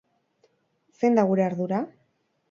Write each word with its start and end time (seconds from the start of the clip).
Zein 1.01 1.19
da 1.19 1.25
gure 1.31 1.43
ardura? 1.49 1.83